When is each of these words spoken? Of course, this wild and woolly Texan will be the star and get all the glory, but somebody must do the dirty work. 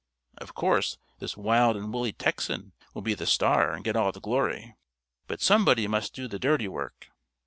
Of 0.39 0.55
course, 0.55 0.97
this 1.19 1.37
wild 1.37 1.77
and 1.77 1.93
woolly 1.93 2.11
Texan 2.11 2.73
will 2.95 3.03
be 3.03 3.13
the 3.13 3.27
star 3.27 3.71
and 3.73 3.83
get 3.83 3.95
all 3.95 4.11
the 4.11 4.19
glory, 4.19 4.73
but 5.27 5.41
somebody 5.43 5.87
must 5.87 6.15
do 6.15 6.27
the 6.27 6.39
dirty 6.39 6.67
work. 6.67 7.09